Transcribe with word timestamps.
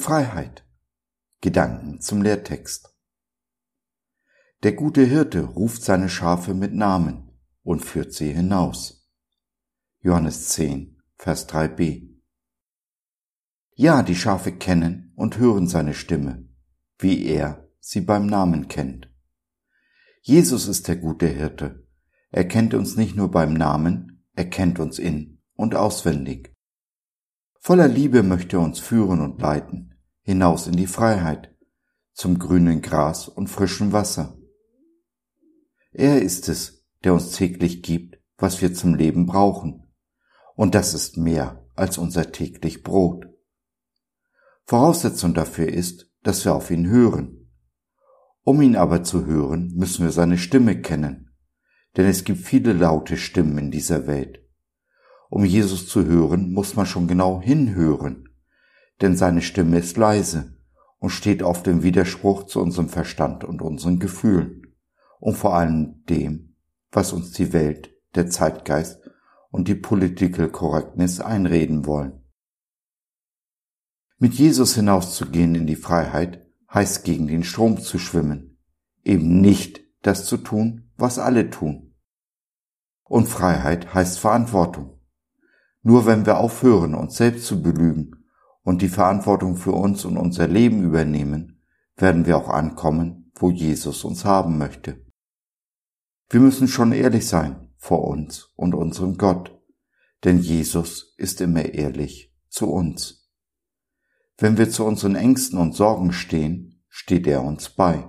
Freiheit. 0.00 0.68
Gedanken 1.40 1.98
zum 2.02 2.20
Lehrtext. 2.20 2.94
Der 4.62 4.72
gute 4.72 5.02
Hirte 5.02 5.44
ruft 5.44 5.82
seine 5.82 6.10
Schafe 6.10 6.52
mit 6.52 6.74
Namen 6.74 7.30
und 7.62 7.82
führt 7.82 8.12
sie 8.12 8.30
hinaus. 8.30 9.10
Johannes 10.00 10.50
10, 10.50 11.00
Vers 11.16 11.48
3b. 11.48 12.18
Ja, 13.76 14.02
die 14.02 14.14
Schafe 14.14 14.52
kennen 14.52 15.14
und 15.16 15.38
hören 15.38 15.68
seine 15.68 15.94
Stimme, 15.94 16.46
wie 16.98 17.24
er 17.28 17.66
sie 17.80 18.02
beim 18.02 18.26
Namen 18.26 18.68
kennt. 18.68 19.10
Jesus 20.20 20.68
ist 20.68 20.86
der 20.86 20.96
gute 20.96 21.28
Hirte. 21.28 21.88
Er 22.30 22.46
kennt 22.46 22.74
uns 22.74 22.98
nicht 22.98 23.16
nur 23.16 23.30
beim 23.30 23.54
Namen, 23.54 24.26
er 24.34 24.50
kennt 24.50 24.78
uns 24.78 24.98
in 24.98 25.40
und 25.54 25.74
auswendig. 25.74 26.57
Voller 27.60 27.88
Liebe 27.88 28.22
möchte 28.22 28.56
er 28.56 28.60
uns 28.60 28.78
führen 28.78 29.20
und 29.20 29.40
leiten, 29.40 29.94
hinaus 30.22 30.66
in 30.66 30.76
die 30.76 30.86
Freiheit, 30.86 31.54
zum 32.12 32.38
grünen 32.38 32.82
Gras 32.82 33.28
und 33.28 33.48
frischen 33.48 33.92
Wasser. 33.92 34.38
Er 35.92 36.22
ist 36.22 36.48
es, 36.48 36.84
der 37.04 37.14
uns 37.14 37.32
täglich 37.32 37.82
gibt, 37.82 38.18
was 38.36 38.60
wir 38.62 38.74
zum 38.74 38.94
Leben 38.94 39.26
brauchen. 39.26 39.92
Und 40.54 40.74
das 40.74 40.94
ist 40.94 41.16
mehr 41.16 41.64
als 41.74 41.98
unser 41.98 42.32
täglich 42.32 42.82
Brot. 42.82 43.26
Voraussetzung 44.64 45.34
dafür 45.34 45.68
ist, 45.68 46.12
dass 46.22 46.44
wir 46.44 46.54
auf 46.54 46.70
ihn 46.70 46.88
hören. 46.88 47.50
Um 48.42 48.60
ihn 48.62 48.76
aber 48.76 49.02
zu 49.02 49.26
hören, 49.26 49.72
müssen 49.74 50.04
wir 50.04 50.12
seine 50.12 50.38
Stimme 50.38 50.80
kennen, 50.80 51.30
denn 51.96 52.06
es 52.06 52.24
gibt 52.24 52.40
viele 52.40 52.72
laute 52.72 53.16
Stimmen 53.16 53.58
in 53.58 53.70
dieser 53.70 54.06
Welt. 54.06 54.47
Um 55.28 55.44
Jesus 55.44 55.86
zu 55.86 56.06
hören, 56.06 56.52
muss 56.52 56.74
man 56.74 56.86
schon 56.86 57.06
genau 57.06 57.40
hinhören, 57.40 58.28
denn 59.00 59.16
seine 59.16 59.42
Stimme 59.42 59.78
ist 59.78 59.96
leise 59.96 60.56
und 60.98 61.10
steht 61.10 61.42
auf 61.42 61.62
dem 61.62 61.82
Widerspruch 61.82 62.44
zu 62.44 62.60
unserem 62.60 62.88
Verstand 62.88 63.44
und 63.44 63.62
unseren 63.62 63.98
Gefühlen 63.98 64.74
und 65.20 65.36
vor 65.36 65.54
allem 65.54 66.04
dem, 66.08 66.56
was 66.90 67.12
uns 67.12 67.32
die 67.32 67.52
Welt, 67.52 67.94
der 68.14 68.30
Zeitgeist 68.30 69.00
und 69.50 69.68
die 69.68 69.74
Political 69.74 70.48
Correctness 70.48 71.20
einreden 71.20 71.86
wollen. 71.86 72.24
Mit 74.18 74.34
Jesus 74.34 74.74
hinauszugehen 74.74 75.54
in 75.54 75.66
die 75.66 75.76
Freiheit 75.76 76.44
heißt 76.72 77.04
gegen 77.04 77.28
den 77.28 77.44
Strom 77.44 77.80
zu 77.80 77.98
schwimmen, 77.98 78.58
eben 79.04 79.40
nicht 79.40 79.80
das 80.02 80.24
zu 80.24 80.38
tun, 80.38 80.90
was 80.96 81.18
alle 81.18 81.50
tun. 81.50 81.94
Und 83.04 83.28
Freiheit 83.28 83.94
heißt 83.94 84.18
Verantwortung. 84.18 84.97
Nur 85.82 86.06
wenn 86.06 86.26
wir 86.26 86.38
aufhören, 86.38 86.94
uns 86.94 87.16
selbst 87.16 87.46
zu 87.46 87.62
belügen 87.62 88.24
und 88.62 88.82
die 88.82 88.88
Verantwortung 88.88 89.56
für 89.56 89.72
uns 89.72 90.04
und 90.04 90.16
unser 90.16 90.48
Leben 90.48 90.82
übernehmen, 90.82 91.62
werden 91.96 92.26
wir 92.26 92.36
auch 92.36 92.48
ankommen, 92.48 93.32
wo 93.34 93.50
Jesus 93.50 94.04
uns 94.04 94.24
haben 94.24 94.58
möchte. 94.58 95.04
Wir 96.30 96.40
müssen 96.40 96.68
schon 96.68 96.92
ehrlich 96.92 97.26
sein 97.26 97.72
vor 97.76 98.04
uns 98.06 98.52
und 98.56 98.74
unserem 98.74 99.16
Gott, 99.16 99.58
denn 100.24 100.38
Jesus 100.38 101.14
ist 101.16 101.40
immer 101.40 101.64
ehrlich 101.64 102.34
zu 102.48 102.70
uns. 102.70 103.30
Wenn 104.36 104.58
wir 104.58 104.70
zu 104.70 104.84
unseren 104.84 105.14
Ängsten 105.16 105.58
und 105.58 105.74
Sorgen 105.74 106.12
stehen, 106.12 106.84
steht 106.88 107.26
er 107.26 107.42
uns 107.42 107.70
bei. 107.70 108.04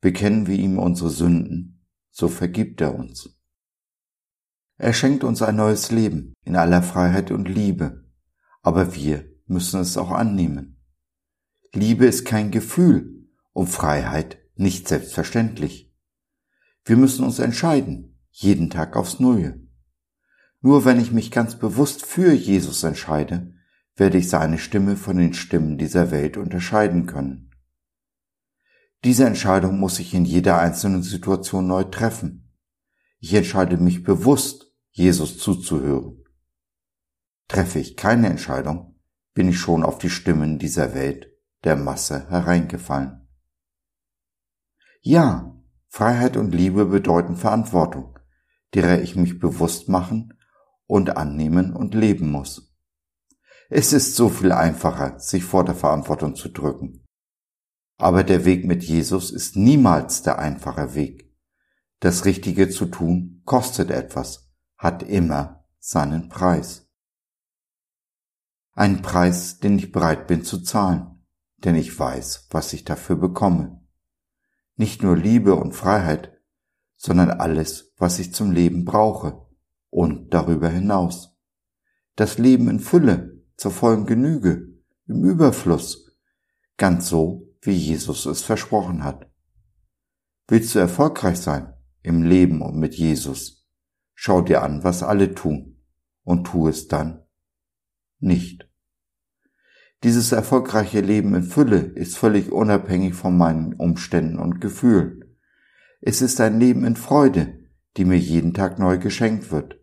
Bekennen 0.00 0.46
wir 0.46 0.58
ihm 0.58 0.78
unsere 0.78 1.10
Sünden, 1.10 1.84
so 2.10 2.28
vergibt 2.28 2.80
er 2.80 2.94
uns. 2.94 3.38
Er 4.82 4.92
schenkt 4.92 5.22
uns 5.22 5.42
ein 5.42 5.54
neues 5.54 5.92
Leben 5.92 6.34
in 6.44 6.56
aller 6.56 6.82
Freiheit 6.82 7.30
und 7.30 7.48
Liebe, 7.48 8.04
aber 8.62 8.96
wir 8.96 9.24
müssen 9.46 9.78
es 9.78 9.96
auch 9.96 10.10
annehmen. 10.10 10.82
Liebe 11.72 12.04
ist 12.04 12.24
kein 12.24 12.50
Gefühl 12.50 13.28
und 13.52 13.68
Freiheit 13.68 14.38
nicht 14.56 14.88
selbstverständlich. 14.88 15.94
Wir 16.84 16.96
müssen 16.96 17.24
uns 17.24 17.38
entscheiden, 17.38 18.18
jeden 18.32 18.70
Tag 18.70 18.96
aufs 18.96 19.20
Neue. 19.20 19.60
Nur 20.62 20.84
wenn 20.84 20.98
ich 20.98 21.12
mich 21.12 21.30
ganz 21.30 21.56
bewusst 21.56 22.04
für 22.04 22.32
Jesus 22.32 22.82
entscheide, 22.82 23.54
werde 23.94 24.18
ich 24.18 24.28
seine 24.28 24.58
Stimme 24.58 24.96
von 24.96 25.16
den 25.16 25.32
Stimmen 25.32 25.78
dieser 25.78 26.10
Welt 26.10 26.36
unterscheiden 26.36 27.06
können. 27.06 27.52
Diese 29.04 29.26
Entscheidung 29.26 29.78
muss 29.78 30.00
ich 30.00 30.12
in 30.12 30.24
jeder 30.24 30.58
einzelnen 30.58 31.04
Situation 31.04 31.68
neu 31.68 31.84
treffen. 31.84 32.52
Ich 33.20 33.32
entscheide 33.32 33.76
mich 33.76 34.02
bewusst, 34.02 34.71
Jesus 34.92 35.38
zuzuhören. 35.38 36.22
Treffe 37.48 37.78
ich 37.78 37.96
keine 37.96 38.28
Entscheidung, 38.28 39.00
bin 39.34 39.48
ich 39.48 39.58
schon 39.58 39.82
auf 39.82 39.98
die 39.98 40.10
Stimmen 40.10 40.58
dieser 40.58 40.94
Welt, 40.94 41.32
der 41.64 41.76
Masse 41.76 42.28
hereingefallen. 42.28 43.26
Ja, 45.00 45.58
Freiheit 45.88 46.36
und 46.36 46.54
Liebe 46.54 46.86
bedeuten 46.86 47.36
Verantwortung, 47.36 48.18
derer 48.74 49.00
ich 49.00 49.16
mich 49.16 49.38
bewusst 49.38 49.88
machen 49.88 50.38
und 50.86 51.16
annehmen 51.16 51.74
und 51.74 51.94
leben 51.94 52.30
muss. 52.30 52.74
Es 53.70 53.94
ist 53.94 54.16
so 54.16 54.28
viel 54.28 54.52
einfacher, 54.52 55.18
sich 55.18 55.44
vor 55.44 55.64
der 55.64 55.74
Verantwortung 55.74 56.34
zu 56.34 56.50
drücken. 56.50 57.06
Aber 57.96 58.24
der 58.24 58.44
Weg 58.44 58.66
mit 58.66 58.82
Jesus 58.82 59.30
ist 59.30 59.56
niemals 59.56 60.22
der 60.22 60.38
einfache 60.38 60.94
Weg. 60.94 61.34
Das 62.00 62.24
Richtige 62.24 62.68
zu 62.68 62.86
tun 62.86 63.42
kostet 63.44 63.90
etwas, 63.90 64.51
hat 64.82 65.04
immer 65.04 65.64
seinen 65.78 66.28
Preis. 66.28 66.90
Ein 68.72 69.00
Preis, 69.00 69.60
den 69.60 69.78
ich 69.78 69.92
bereit 69.92 70.26
bin 70.26 70.42
zu 70.42 70.58
zahlen, 70.58 71.24
denn 71.58 71.76
ich 71.76 71.96
weiß, 71.96 72.48
was 72.50 72.72
ich 72.72 72.82
dafür 72.82 73.14
bekomme. 73.14 73.80
Nicht 74.74 75.04
nur 75.04 75.16
Liebe 75.16 75.54
und 75.54 75.72
Freiheit, 75.72 76.36
sondern 76.96 77.30
alles, 77.30 77.92
was 77.96 78.18
ich 78.18 78.34
zum 78.34 78.50
Leben 78.50 78.84
brauche 78.84 79.46
und 79.88 80.34
darüber 80.34 80.68
hinaus. 80.68 81.38
Das 82.16 82.38
Leben 82.38 82.68
in 82.68 82.80
Fülle, 82.80 83.40
zur 83.56 83.70
vollen 83.70 84.04
Genüge, 84.04 84.66
im 85.06 85.22
Überfluss, 85.22 86.10
ganz 86.76 87.08
so, 87.08 87.54
wie 87.60 87.70
Jesus 87.70 88.26
es 88.26 88.42
versprochen 88.42 89.04
hat. 89.04 89.30
Willst 90.48 90.74
du 90.74 90.80
erfolgreich 90.80 91.38
sein 91.38 91.72
im 92.02 92.24
Leben 92.24 92.62
und 92.62 92.76
mit 92.76 92.96
Jesus? 92.96 93.61
Schau 94.14 94.42
dir 94.42 94.62
an, 94.62 94.84
was 94.84 95.02
alle 95.02 95.34
tun 95.34 95.76
und 96.24 96.44
tu 96.44 96.68
es 96.68 96.88
dann 96.88 97.22
nicht. 98.18 98.68
Dieses 100.02 100.32
erfolgreiche 100.32 101.00
Leben 101.00 101.34
in 101.34 101.44
Fülle 101.44 101.78
ist 101.78 102.16
völlig 102.18 102.50
unabhängig 102.50 103.14
von 103.14 103.36
meinen 103.36 103.74
Umständen 103.74 104.38
und 104.38 104.60
Gefühlen. 104.60 105.36
Es 106.00 106.22
ist 106.22 106.40
ein 106.40 106.58
Leben 106.58 106.84
in 106.84 106.96
Freude, 106.96 107.60
die 107.96 108.04
mir 108.04 108.18
jeden 108.18 108.54
Tag 108.54 108.78
neu 108.78 108.98
geschenkt 108.98 109.52
wird, 109.52 109.78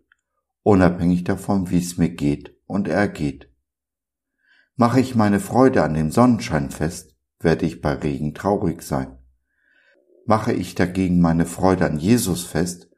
unabhängig 0.63 1.23
davon, 1.23 1.69
wie 1.69 1.79
es 1.79 1.97
mir 1.97 2.09
geht 2.09 2.57
und 2.65 2.89
ergeht. 2.89 3.49
Mache 4.75 4.99
ich 4.99 5.15
meine 5.15 5.39
Freude 5.39 5.83
an 5.83 5.93
dem 5.93 6.11
Sonnenschein 6.11 6.69
fest, 6.69 7.15
werde 7.39 7.65
ich 7.65 7.81
bei 7.81 7.93
Regen 7.93 8.33
traurig 8.33 8.81
sein. 8.81 9.17
Mache 10.25 10.51
ich 10.51 10.75
dagegen 10.75 11.21
meine 11.21 11.45
Freude 11.45 11.85
an 11.85 11.97
Jesus 11.97 12.43
fest, 12.43 12.88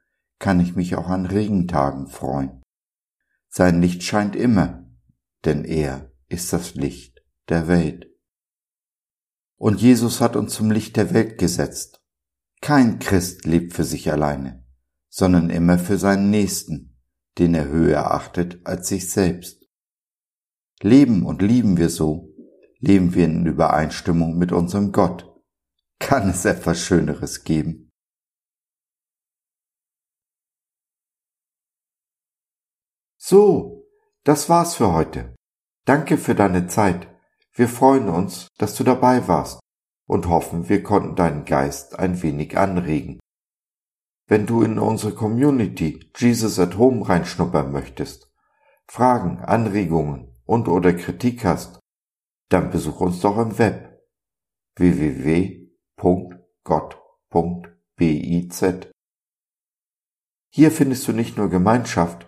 kann 0.42 0.60
ich 0.60 0.76
mich 0.76 0.96
auch 0.96 1.08
an 1.08 1.28
Regentagen 1.28 2.08
freuen. 2.08 2.64
Sein 3.48 3.80
Licht 3.80 4.04
scheint 4.04 4.36
immer, 4.36 4.90
denn 5.46 5.64
er 5.64 6.12
ist 6.28 6.52
das 6.52 6.74
Licht 6.74 7.24
der 7.48 7.68
Welt. 7.68 8.08
Und 9.56 9.80
Jesus 9.82 10.20
hat 10.20 10.36
uns 10.36 10.56
zum 10.56 10.72
Licht 10.72 10.98
der 10.98 11.14
Welt 11.14 11.38
gesetzt. 11.38 12.04
Kein 12.60 12.98
Christ 12.98 13.46
lebt 13.46 13.74
für 13.74 13.84
sich 13.84 14.12
alleine, 14.12 14.66
sondern 15.10 15.52
immer 15.52 15.78
für 15.78 16.00
seinen 16.00 16.32
Nächsten, 16.32 17.00
den 17.38 17.54
er 17.54 17.68
höher 17.68 18.12
achtet 18.12 18.66
als 18.66 18.88
sich 18.88 19.12
selbst. 19.12 19.70
Leben 20.82 21.24
und 21.24 21.44
lieben 21.44 21.78
wir 21.78 21.90
so, 21.90 22.34
leben 22.80 23.14
wir 23.14 23.26
in 23.26 23.46
Übereinstimmung 23.46 24.40
mit 24.40 24.52
unserem 24.52 24.92
Gott. 24.92 25.32
Kann 26.00 26.30
es 26.30 26.46
etwas 26.46 26.82
Schöneres 26.82 27.44
geben? 27.44 27.91
So, 33.32 33.88
das 34.26 34.50
war's 34.50 34.76
für 34.76 34.92
heute. 34.92 35.34
Danke 35.86 36.18
für 36.18 36.36
deine 36.36 36.68
Zeit. 36.68 37.08
Wir 37.54 37.70
freuen 37.70 38.10
uns, 38.10 38.50
dass 38.58 38.76
du 38.76 38.84
dabei 38.84 39.26
warst 39.30 39.62
und 40.06 40.28
hoffen, 40.28 40.68
wir 40.68 40.84
konnten 40.84 41.16
deinen 41.16 41.46
Geist 41.46 41.98
ein 41.98 42.22
wenig 42.24 42.58
anregen. 42.58 43.22
Wenn 44.28 44.48
du 44.48 44.64
in 44.64 44.78
unsere 44.78 45.16
Community 45.16 46.12
Jesus 46.14 46.60
at 46.60 46.78
Home 46.78 47.08
reinschnuppern 47.08 47.72
möchtest, 47.72 48.30
Fragen, 48.90 49.40
Anregungen 49.40 50.36
und 50.44 50.68
oder 50.68 50.92
Kritik 50.92 51.46
hast, 51.46 51.80
dann 52.50 52.70
besuch 52.70 53.00
uns 53.00 53.22
doch 53.22 53.38
im 53.38 53.58
Web 53.58 54.04
www.gott.biz. 54.76 55.72
Hier 60.54 60.72
findest 60.72 61.08
du 61.08 61.14
nicht 61.14 61.38
nur 61.38 61.50
Gemeinschaft, 61.50 62.28